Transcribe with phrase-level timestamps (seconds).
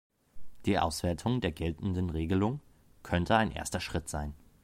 [0.65, 2.59] Die Auswertung der geltenden Regelung
[3.03, 4.33] könnte ein erster Schritt sein.